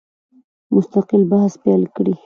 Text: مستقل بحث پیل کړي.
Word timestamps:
مستقل 0.75 1.21
بحث 1.31 1.53
پیل 1.63 1.83
کړي. 1.95 2.15